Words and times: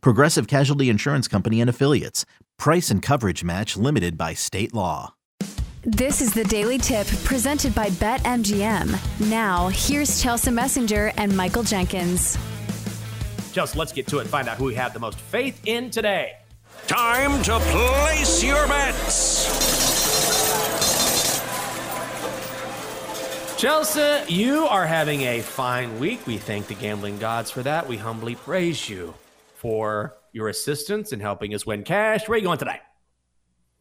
Progressive 0.00 0.46
Casualty 0.46 0.88
Insurance 0.88 1.28
Company 1.28 1.60
and 1.60 1.70
Affiliates. 1.70 2.24
Price 2.58 2.90
and 2.90 3.02
coverage 3.02 3.44
match 3.44 3.76
limited 3.76 4.16
by 4.16 4.34
state 4.34 4.72
law. 4.72 5.14
This 5.86 6.22
is 6.22 6.32
the 6.32 6.44
Daily 6.44 6.78
Tip 6.78 7.06
presented 7.24 7.74
by 7.74 7.90
BetMGM. 7.90 9.28
Now, 9.28 9.68
here's 9.68 10.22
Chelsea 10.22 10.50
Messenger 10.50 11.12
and 11.18 11.36
Michael 11.36 11.62
Jenkins. 11.62 12.38
Chelsea, 13.52 13.78
let's 13.78 13.92
get 13.92 14.06
to 14.06 14.18
it 14.18 14.22
and 14.22 14.30
find 14.30 14.48
out 14.48 14.56
who 14.56 14.64
we 14.64 14.74
have 14.76 14.94
the 14.94 14.98
most 14.98 15.18
faith 15.18 15.60
in 15.66 15.90
today. 15.90 16.36
Time 16.86 17.42
to 17.42 17.58
place 17.58 18.42
your 18.42 18.66
bets. 18.66 19.44
Chelsea, 23.58 24.32
you 24.32 24.64
are 24.64 24.86
having 24.86 25.20
a 25.22 25.40
fine 25.40 25.98
week. 25.98 26.26
We 26.26 26.38
thank 26.38 26.66
the 26.66 26.74
gambling 26.74 27.18
gods 27.18 27.50
for 27.50 27.62
that. 27.62 27.86
We 27.86 27.98
humbly 27.98 28.36
praise 28.36 28.88
you 28.88 29.14
for 29.64 30.18
your 30.34 30.48
assistance 30.48 31.14
in 31.14 31.20
helping 31.20 31.54
us 31.54 31.64
win 31.64 31.82
cash. 31.82 32.28
Where 32.28 32.34
are 32.34 32.38
you 32.38 32.44
going 32.44 32.58
today? 32.58 32.80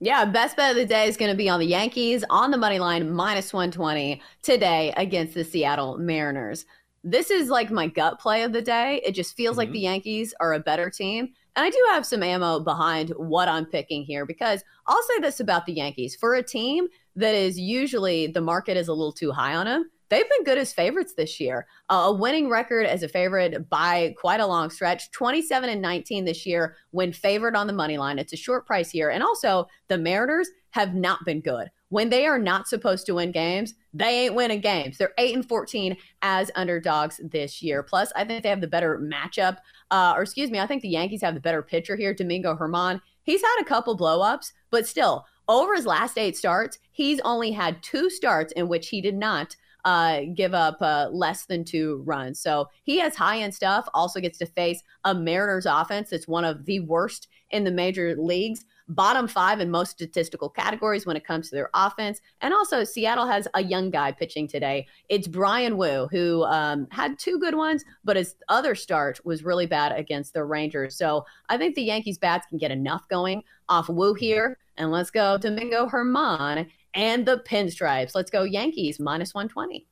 Yeah, 0.00 0.24
best 0.24 0.56
bet 0.56 0.70
of 0.70 0.76
the 0.76 0.86
day 0.86 1.06
is 1.06 1.18
going 1.18 1.30
to 1.30 1.36
be 1.36 1.50
on 1.50 1.60
the 1.60 1.66
Yankees 1.66 2.24
on 2.30 2.50
the 2.50 2.56
money 2.56 2.78
line 2.78 3.12
minus 3.12 3.52
120 3.52 4.22
today 4.40 4.94
against 4.96 5.34
the 5.34 5.44
Seattle 5.44 5.98
Mariners. 5.98 6.64
This 7.04 7.30
is 7.30 7.50
like 7.50 7.70
my 7.70 7.88
gut 7.88 8.18
play 8.18 8.42
of 8.42 8.54
the 8.54 8.62
day. 8.62 9.02
It 9.04 9.12
just 9.12 9.36
feels 9.36 9.52
mm-hmm. 9.52 9.58
like 9.58 9.72
the 9.72 9.80
Yankees 9.80 10.32
are 10.40 10.54
a 10.54 10.60
better 10.60 10.88
team. 10.88 11.28
And 11.56 11.66
I 11.66 11.68
do 11.68 11.86
have 11.90 12.06
some 12.06 12.22
ammo 12.22 12.58
behind 12.60 13.10
what 13.10 13.46
I'm 13.46 13.66
picking 13.66 14.02
here 14.02 14.24
because 14.24 14.64
I'll 14.86 15.02
say 15.02 15.18
this 15.20 15.40
about 15.40 15.66
the 15.66 15.74
Yankees. 15.74 16.16
For 16.16 16.36
a 16.36 16.42
team 16.42 16.88
that 17.16 17.34
is 17.34 17.60
usually 17.60 18.28
the 18.28 18.40
market 18.40 18.78
is 18.78 18.88
a 18.88 18.94
little 18.94 19.12
too 19.12 19.30
high 19.30 19.54
on 19.54 19.66
them, 19.66 19.90
they've 20.08 20.28
been 20.28 20.44
good 20.44 20.58
as 20.58 20.72
favorites 20.72 21.14
this 21.16 21.40
year. 21.40 21.66
Uh, 21.88 22.04
a 22.06 22.12
winning 22.12 22.48
record 22.48 22.86
as 22.86 23.02
a 23.02 23.08
favorite 23.08 23.68
by 23.68 24.14
quite 24.18 24.40
a 24.40 24.46
long 24.46 24.70
stretch 24.70 25.10
27 25.12 25.68
and 25.68 25.82
19 25.82 26.24
this 26.24 26.46
year 26.46 26.76
when 26.90 27.12
favored 27.12 27.56
on 27.56 27.66
the 27.66 27.72
money 27.72 27.98
line. 27.98 28.18
It's 28.18 28.32
a 28.32 28.36
short 28.36 28.66
price 28.66 28.90
here. 28.90 29.10
And 29.10 29.22
also, 29.22 29.66
the 29.88 29.98
Mariners 29.98 30.48
have 30.70 30.94
not 30.94 31.24
been 31.24 31.40
good. 31.40 31.68
When 31.88 32.10
they 32.10 32.26
are 32.26 32.38
not 32.38 32.68
supposed 32.68 33.06
to 33.06 33.14
win 33.14 33.30
games, 33.30 33.74
they 33.94 34.24
ain't 34.24 34.34
winning 34.34 34.60
games. 34.60 34.98
They're 34.98 35.14
8 35.16 35.36
and 35.36 35.48
14 35.48 35.96
as 36.22 36.50
underdogs 36.56 37.20
this 37.22 37.62
year. 37.62 37.82
Plus, 37.82 38.12
I 38.16 38.24
think 38.24 38.42
they 38.42 38.48
have 38.48 38.60
the 38.60 38.66
better 38.66 38.98
matchup. 38.98 39.58
Uh, 39.90 40.14
or 40.16 40.22
excuse 40.22 40.50
me, 40.50 40.58
I 40.58 40.66
think 40.66 40.82
the 40.82 40.88
Yankees 40.88 41.22
have 41.22 41.34
the 41.34 41.40
better 41.40 41.62
pitcher 41.62 41.96
here, 41.96 42.12
Domingo 42.12 42.56
Germán. 42.56 43.00
He's 43.22 43.42
had 43.42 43.60
a 43.60 43.64
couple 43.64 43.96
blowups, 43.96 44.52
but 44.70 44.86
still, 44.86 45.24
over 45.48 45.74
his 45.74 45.86
last 45.86 46.18
eight 46.18 46.36
starts, 46.36 46.78
he's 46.90 47.20
only 47.20 47.52
had 47.52 47.82
two 47.82 48.10
starts 48.10 48.52
in 48.52 48.68
which 48.68 48.88
he 48.88 49.00
did 49.00 49.14
not 49.14 49.56
uh, 49.86 50.22
give 50.34 50.52
up 50.52 50.76
uh, 50.82 51.08
less 51.10 51.46
than 51.46 51.64
two 51.64 52.02
runs. 52.04 52.38
So 52.40 52.68
he 52.82 52.98
has 52.98 53.16
high 53.16 53.38
end 53.38 53.54
stuff, 53.54 53.88
also 53.94 54.20
gets 54.20 54.36
to 54.38 54.46
face 54.46 54.82
a 55.04 55.14
Mariners 55.14 55.64
offense 55.64 56.10
that's 56.10 56.28
one 56.28 56.44
of 56.44 56.66
the 56.66 56.80
worst 56.80 57.28
in 57.50 57.64
the 57.64 57.70
major 57.70 58.14
leagues 58.16 58.64
bottom 58.88 59.26
five 59.26 59.60
in 59.60 59.70
most 59.70 59.90
statistical 59.90 60.48
categories 60.48 61.06
when 61.06 61.16
it 61.16 61.24
comes 61.24 61.48
to 61.48 61.56
their 61.56 61.70
offense. 61.74 62.20
And 62.40 62.54
also, 62.54 62.84
Seattle 62.84 63.26
has 63.26 63.48
a 63.54 63.62
young 63.62 63.90
guy 63.90 64.12
pitching 64.12 64.46
today. 64.46 64.86
It's 65.08 65.26
Bryan 65.26 65.76
Woo, 65.76 66.08
who 66.10 66.44
um, 66.44 66.86
had 66.90 67.18
two 67.18 67.38
good 67.38 67.54
ones, 67.54 67.84
but 68.04 68.16
his 68.16 68.36
other 68.48 68.74
start 68.74 69.24
was 69.24 69.44
really 69.44 69.66
bad 69.66 69.92
against 69.92 70.34
the 70.34 70.44
Rangers. 70.44 70.96
So 70.96 71.24
I 71.48 71.58
think 71.58 71.74
the 71.74 71.82
Yankees 71.82 72.18
bats 72.18 72.46
can 72.48 72.58
get 72.58 72.70
enough 72.70 73.08
going 73.08 73.42
off 73.68 73.88
Woo 73.88 74.14
here. 74.14 74.58
And 74.76 74.92
let's 74.92 75.10
go 75.10 75.38
Domingo 75.38 75.88
Germán 75.88 76.68
and 76.96 77.26
the 77.26 77.38
pinstripes. 77.38 78.14
Let's 78.14 78.30
go 78.30 78.42
Yankees 78.42 78.98
minus 78.98 79.34
120. 79.34 79.86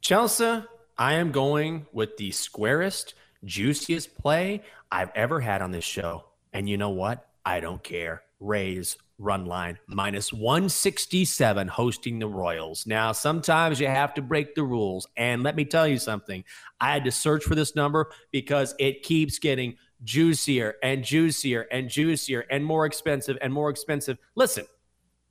Chelsea, 0.00 0.62
I 0.96 1.14
am 1.14 1.32
going 1.32 1.86
with 1.92 2.16
the 2.16 2.30
squarest, 2.30 3.14
juiciest 3.44 4.16
play 4.16 4.62
I've 4.92 5.10
ever 5.14 5.40
had 5.40 5.62
on 5.62 5.72
this 5.72 5.84
show. 5.84 6.24
And 6.52 6.68
you 6.68 6.76
know 6.76 6.90
what? 6.90 7.26
I 7.44 7.60
don't 7.60 7.82
care. 7.82 8.22
Rays 8.38 8.96
run 9.18 9.46
line 9.46 9.78
minus 9.88 10.32
167 10.32 11.66
hosting 11.66 12.20
the 12.20 12.28
Royals. 12.28 12.86
Now, 12.86 13.10
sometimes 13.10 13.80
you 13.80 13.88
have 13.88 14.14
to 14.14 14.22
break 14.22 14.54
the 14.54 14.62
rules. 14.62 15.08
And 15.16 15.42
let 15.42 15.56
me 15.56 15.64
tell 15.64 15.88
you 15.88 15.98
something 15.98 16.44
I 16.80 16.92
had 16.92 17.04
to 17.04 17.10
search 17.10 17.42
for 17.44 17.56
this 17.56 17.74
number 17.74 18.10
because 18.30 18.74
it 18.78 19.02
keeps 19.02 19.40
getting 19.40 19.76
juicier 20.04 20.76
and 20.82 21.02
juicier 21.02 21.66
and 21.72 21.88
juicier 21.88 22.44
and 22.50 22.64
more 22.64 22.86
expensive 22.86 23.36
and 23.40 23.52
more 23.52 23.70
expensive. 23.70 24.18
Listen, 24.36 24.66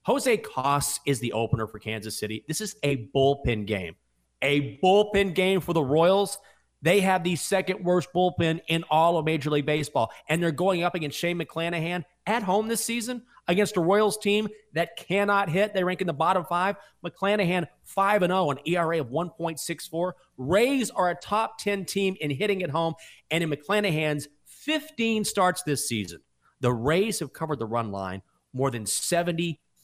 Jose 0.08 0.38
Cuas 0.38 1.02
is 1.06 1.20
the 1.20 1.34
opener 1.34 1.68
for 1.68 1.80
Kansas 1.80 2.18
City. 2.18 2.46
This 2.48 2.62
is 2.62 2.78
a 2.82 3.10
bullpen 3.14 3.66
game. 3.66 3.98
A 4.42 4.80
bullpen 4.82 5.36
game 5.36 5.60
for 5.60 5.74
the 5.74 5.84
Royals. 5.84 6.38
They 6.82 7.02
have 7.02 7.26
the 7.26 7.36
second 7.36 7.84
worst 7.84 8.08
bullpen 8.16 8.62
in 8.70 8.86
all 8.90 9.18
of 9.18 9.26
Major 9.26 9.50
League 9.50 9.66
Baseball, 9.66 10.10
and 10.30 10.42
they're 10.42 10.54
going 10.54 10.84
up 10.84 10.96
against 10.96 11.20
Shane 11.20 11.38
McClanahan 11.38 12.06
at 12.26 12.42
home 12.42 12.70
this 12.70 12.86
season 12.86 13.24
against 13.50 13.76
a 13.76 13.82
Royals 13.82 14.18
team 14.18 14.48
that 14.72 14.96
cannot 14.96 15.50
hit. 15.50 15.74
They 15.74 15.84
rank 15.84 16.00
in 16.00 16.08
the 16.08 16.14
bottom 16.14 16.46
five. 16.46 16.78
McClanahan 17.06 17.68
5 17.84 18.22
0, 18.22 18.52
an 18.52 18.60
ERA 18.66 19.02
of 19.02 19.10
1.64. 19.10 20.14
Rays 20.38 20.90
are 20.90 21.10
a 21.10 21.16
top 21.16 21.58
10 21.58 21.84
team 21.84 22.16
in 22.22 22.32
hitting 22.32 22.64
at 22.64 22.70
home, 22.70 22.94
and 23.30 23.44
in 23.44 23.50
McClanahan's 23.50 24.30
15 24.46 25.26
starts 25.26 25.64
this 25.64 25.86
season, 25.86 26.22
the 26.62 26.72
Rays 26.72 27.20
have 27.20 27.34
covered 27.34 27.60
the 27.60 27.66
run 27.66 27.92
line 27.92 28.22
more 28.54 28.72
than 28.72 28.86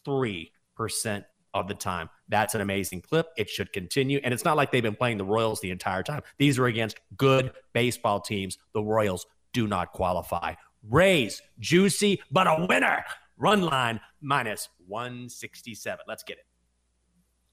73% 0.08 1.24
of 1.54 1.68
the 1.68 1.74
time. 1.76 2.10
That's 2.30 2.56
an 2.56 2.62
amazing 2.62 3.02
clip. 3.02 3.28
It 3.38 3.50
should 3.50 3.72
continue. 3.74 4.20
And 4.24 4.34
it's 4.34 4.44
not 4.44 4.58
like 4.58 4.72
they've 4.72 4.82
been 4.82 4.96
playing 4.96 5.18
the 5.18 5.26
Royals 5.26 5.62
the 5.62 5.72
entire 5.72 6.04
time. 6.04 6.22
These 6.38 6.58
are 6.60 6.66
against 6.66 7.00
good 7.16 7.52
baseball 7.74 8.20
teams. 8.20 8.58
The 8.74 8.82
Royals 8.82 9.26
do 9.54 9.68
not 9.68 9.94
qualify. 9.94 10.56
Rays, 10.90 11.42
juicy, 11.60 12.22
but 12.32 12.48
a 12.48 12.66
winner. 12.68 13.04
Run 13.38 13.62
line 13.62 14.00
minus 14.22 14.70
167. 14.88 16.06
Let's 16.08 16.24
get 16.24 16.38
it. 16.38 16.46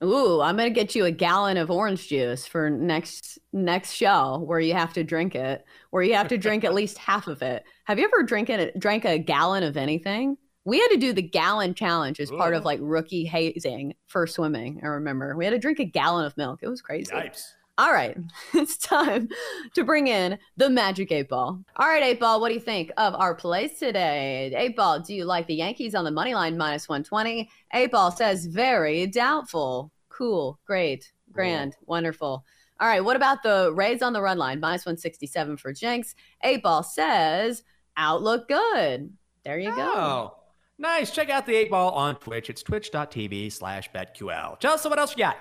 Ooh, 0.03 0.41
I'm 0.41 0.57
gonna 0.57 0.71
get 0.71 0.95
you 0.95 1.05
a 1.05 1.11
gallon 1.11 1.57
of 1.57 1.69
orange 1.69 2.07
juice 2.07 2.47
for 2.47 2.71
next 2.71 3.37
next 3.53 3.93
show 3.93 4.39
where 4.39 4.59
you 4.59 4.73
have 4.73 4.93
to 4.93 5.03
drink 5.03 5.35
it, 5.35 5.63
where 5.91 6.01
you 6.01 6.15
have 6.15 6.27
to 6.29 6.39
drink 6.39 6.63
at 6.63 6.73
least 6.73 6.97
half 6.97 7.27
of 7.27 7.43
it. 7.43 7.63
Have 7.85 7.99
you 7.99 8.05
ever 8.05 8.23
drank 8.23 8.49
it 8.49 8.79
drank 8.79 9.05
a 9.05 9.19
gallon 9.19 9.61
of 9.61 9.77
anything? 9.77 10.37
We 10.63 10.79
had 10.79 10.89
to 10.89 10.97
do 10.97 11.13
the 11.13 11.21
gallon 11.21 11.73
challenge 11.73 12.19
as 12.19 12.31
Ooh. 12.31 12.37
part 12.37 12.53
of 12.53 12.65
like 12.65 12.79
rookie 12.81 13.25
hazing 13.25 13.95
for 14.07 14.27
swimming. 14.27 14.79
I 14.83 14.87
remember 14.87 15.35
we 15.35 15.45
had 15.45 15.51
to 15.51 15.59
drink 15.59 15.79
a 15.79 15.85
gallon 15.85 16.25
of 16.25 16.37
milk. 16.37 16.59
It 16.61 16.69
was 16.69 16.81
crazy. 16.81 17.13
Nice. 17.13 17.53
All 17.77 17.91
right, 17.91 18.15
it's 18.53 18.77
time 18.77 19.29
to 19.73 19.83
bring 19.83 20.07
in 20.07 20.37
the 20.57 20.69
Magic 20.69 21.11
8 21.11 21.29
Ball. 21.29 21.63
All 21.77 21.87
right, 21.87 22.03
8 22.03 22.19
Ball, 22.19 22.39
what 22.39 22.49
do 22.49 22.53
you 22.53 22.59
think 22.59 22.91
of 22.97 23.15
our 23.15 23.33
plays 23.33 23.79
today? 23.79 24.53
8 24.55 24.75
Ball, 24.75 24.99
do 24.99 25.15
you 25.15 25.25
like 25.25 25.47
the 25.47 25.55
Yankees 25.55 25.95
on 25.95 26.03
the 26.03 26.11
money 26.11 26.35
line 26.35 26.57
minus 26.57 26.87
120? 26.87 27.49
8 27.73 27.91
Ball 27.91 28.11
says 28.11 28.45
very 28.45 29.07
doubtful. 29.07 29.91
Cool, 30.09 30.59
great, 30.65 31.11
grand, 31.31 31.75
wonderful. 31.87 32.45
All 32.79 32.87
right, 32.87 33.03
what 33.03 33.15
about 33.15 33.41
the 33.41 33.71
Rays 33.73 34.01
on 34.01 34.13
the 34.13 34.21
run 34.21 34.37
line 34.37 34.59
minus 34.59 34.85
167 34.85 35.57
for 35.57 35.73
Jenks? 35.73 36.13
8 36.43 36.61
Ball 36.61 36.83
says 36.83 37.63
outlook 37.95 38.47
good. 38.47 39.13
There 39.43 39.57
you 39.57 39.71
oh. 39.71 39.75
go. 39.75 40.40
Nice. 40.81 41.11
Check 41.11 41.29
out 41.29 41.45
the 41.45 41.55
8 41.55 41.69
Ball 41.69 41.91
on 41.91 42.15
Twitch. 42.15 42.49
It's 42.49 42.63
twitch.tv 42.63 43.51
slash 43.51 43.91
BetQL. 43.91 44.59
Chelsea, 44.59 44.89
what 44.89 44.97
else 44.97 45.11
you 45.11 45.17
got? 45.17 45.37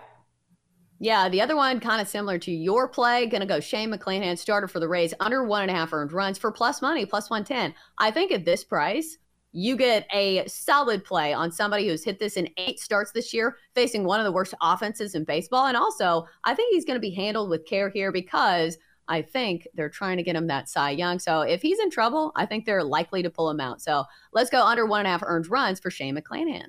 Yeah, 0.98 1.31
the 1.31 1.40
other 1.40 1.56
one 1.56 1.81
kind 1.81 2.02
of 2.02 2.08
similar 2.08 2.38
to 2.40 2.52
your 2.52 2.87
play. 2.87 3.25
Going 3.25 3.40
to 3.40 3.46
go 3.46 3.58
Shane 3.58 3.90
McClanahan, 3.90 4.37
starter 4.37 4.69
for 4.69 4.81
the 4.81 4.88
Rays, 4.88 5.14
under 5.19 5.42
one 5.42 5.62
and 5.62 5.70
a 5.70 5.75
half 5.75 5.94
earned 5.94 6.12
runs 6.12 6.37
for 6.37 6.52
plus 6.52 6.82
money, 6.82 7.06
plus 7.06 7.31
110. 7.31 7.75
I 7.96 8.10
think 8.10 8.32
at 8.32 8.44
this 8.44 8.64
price, 8.64 9.16
you 9.52 9.78
get 9.78 10.06
a 10.12 10.46
solid 10.46 11.06
play 11.06 11.32
on 11.32 11.50
somebody 11.50 11.88
who's 11.88 12.04
hit 12.04 12.19
this 12.19 12.37
in 12.37 12.46
eight 12.58 12.78
starts 12.78 13.10
this 13.10 13.32
year, 13.32 13.56
facing 13.75 14.04
one 14.04 14.20
of 14.20 14.25
the 14.25 14.32
worst 14.32 14.52
offenses 14.60 15.14
in 15.14 15.25
baseball. 15.25 15.69
And 15.69 15.76
also, 15.76 16.26
I 16.44 16.54
think 16.54 16.75
he's 16.75 16.84
going 16.84 16.96
to 16.96 17.00
be 17.00 17.14
handled 17.14 17.48
with 17.48 17.64
care 17.64 17.88
here 17.88 18.12
because 18.12 18.76
I 19.11 19.23
think 19.23 19.67
they're 19.75 19.91
trying 19.91 20.17
to 20.19 20.23
get 20.23 20.37
him 20.37 20.47
that 20.47 20.69
Cy 20.69 20.93
Young. 20.93 21.19
So 21.19 21.41
if 21.41 21.61
he's 21.61 21.81
in 21.81 21.91
trouble, 21.91 22.31
I 22.37 22.47
think 22.47 22.65
they're 22.65 22.85
likely 22.85 23.25
to 23.25 23.31
pull 23.31 23.51
him 23.51 23.61
out. 23.61 23.83
So 23.83 24.05
let's 24.33 24.49
go 24.49 24.65
under 24.65 24.87
one 24.87 25.01
and 25.01 25.09
a 25.09 25.11
half 25.11 25.23
earned 25.25 25.51
runs 25.51 25.81
for 25.81 25.91
Shane 25.91 26.17
McClanahan. 26.17 26.69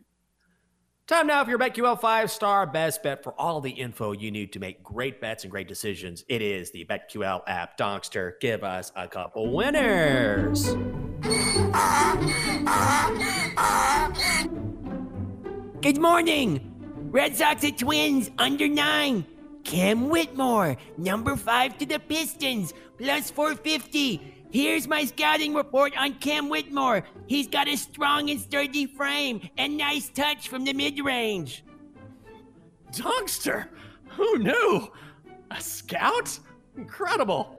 Time 1.05 1.27
now 1.27 1.43
for 1.43 1.49
your 1.51 1.59
BetQL 1.59 1.99
five 1.99 2.31
star 2.31 2.65
best 2.65 3.03
bet 3.03 3.23
for 3.23 3.39
all 3.39 3.61
the 3.61 3.69
info 3.69 4.11
you 4.13 4.31
need 4.31 4.53
to 4.53 4.59
make 4.59 4.81
great 4.81 5.21
bets 5.21 5.43
and 5.43 5.51
great 5.51 5.67
decisions. 5.67 6.23
It 6.29 6.41
is 6.41 6.71
the 6.71 6.85
BetQL 6.85 7.43
app. 7.47 7.77
Donkster, 7.77 8.39
give 8.39 8.63
us 8.63 8.91
a 8.95 9.07
couple 9.07 9.51
winners. 9.51 10.73
Good 15.81 15.99
morning. 15.99 16.67
Red 17.11 17.35
Sox 17.35 17.63
at 17.65 17.77
Twins 17.77 18.31
under 18.39 18.67
nine. 18.67 19.25
Cam 19.63 20.09
Whitmore, 20.09 20.77
number 20.97 21.35
five 21.35 21.77
to 21.77 21.85
the 21.85 21.99
Pistons, 21.99 22.73
plus 22.97 23.31
450. 23.31 24.47
Here's 24.51 24.87
my 24.87 25.05
scouting 25.05 25.53
report 25.53 25.93
on 25.97 26.15
Cam 26.15 26.49
Whitmore. 26.49 27.03
He's 27.27 27.47
got 27.47 27.69
a 27.69 27.77
strong 27.77 28.29
and 28.29 28.39
sturdy 28.39 28.85
frame 28.85 29.49
and 29.57 29.77
nice 29.77 30.09
touch 30.09 30.49
from 30.49 30.65
the 30.65 30.73
mid 30.73 30.99
range. 30.99 31.63
Dogster? 32.91 33.67
Who 34.09 34.39
knew? 34.39 34.91
A 35.51 35.61
scout? 35.61 36.37
Incredible. 36.75 37.57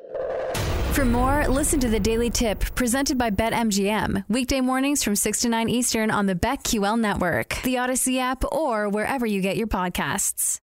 For 0.93 1.07
more, 1.07 1.49
listen 1.49 1.81
to 1.81 1.89
the 1.89 1.99
Daily 1.99 2.29
Tip 2.29 2.61
presented 2.75 3.17
by 3.17 3.31
BetMGM. 3.31 4.25
Weekday 4.29 4.61
mornings 4.61 5.03
from 5.03 5.17
6 5.17 5.41
to 5.41 5.49
9 5.49 5.71
Eastern 5.71 6.11
on 6.11 6.27
the 6.27 6.35
BetQL 6.35 7.01
network, 7.01 7.61
the 7.63 7.77
Audacy 7.77 8.19
app, 8.19 8.45
or 8.53 8.91
wherever 8.91 9.25
you 9.25 9.41
get 9.41 9.57
your 9.57 9.67
podcasts. 9.67 10.63